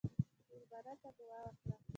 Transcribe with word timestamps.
مېلمه 0.49 0.93
ته 1.01 1.09
دعا 1.17 1.37
وکړه. 1.43 1.73